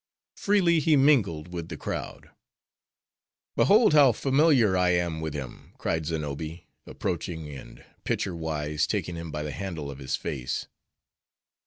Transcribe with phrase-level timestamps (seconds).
[0.35, 2.31] Freely he mingled with the crowd.
[3.55, 9.29] "Behold, how familiar I am with him!" cried Znobbi, approaching, and pitcher wise taking him
[9.31, 10.65] by the handle of his face.